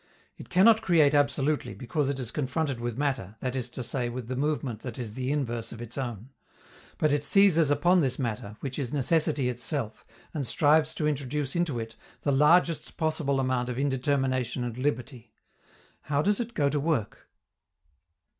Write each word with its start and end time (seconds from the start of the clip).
It 0.35 0.49
cannot 0.49 0.81
create 0.81 1.13
absolutely, 1.13 1.75
because 1.75 2.09
it 2.09 2.19
is 2.19 2.31
confronted 2.31 2.79
with 2.79 2.97
matter, 2.97 3.35
that 3.39 3.55
is 3.55 3.69
to 3.69 3.83
say 3.83 4.09
with 4.09 4.29
the 4.29 4.35
movement 4.35 4.79
that 4.79 4.97
is 4.97 5.13
the 5.13 5.31
inverse 5.31 5.71
of 5.71 5.79
its 5.79 5.95
own. 5.95 6.31
But 6.97 7.11
it 7.13 7.23
seizes 7.23 7.69
upon 7.69 8.01
this 8.01 8.17
matter, 8.17 8.57
which 8.61 8.79
is 8.79 8.91
necessity 8.91 9.47
itself, 9.47 10.03
and 10.33 10.47
strives 10.47 10.95
to 10.95 11.07
introduce 11.07 11.55
into 11.55 11.79
it 11.79 11.95
the 12.23 12.31
largest 12.31 12.97
possible 12.97 13.39
amount 13.39 13.69
of 13.69 13.77
indetermination 13.77 14.63
and 14.63 14.75
liberty. 14.75 15.35
How 16.05 16.23
does 16.23 16.39
it 16.39 16.55
go 16.55 16.67
to 16.67 16.79
work? 16.79 17.29